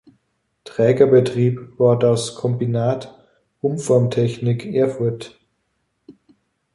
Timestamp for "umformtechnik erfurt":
3.61-5.39